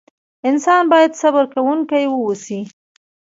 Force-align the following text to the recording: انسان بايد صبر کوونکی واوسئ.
انسان 0.49 0.83
بايد 0.91 1.11
صبر 1.21 1.43
کوونکی 1.53 2.03
واوسئ. 2.09 2.59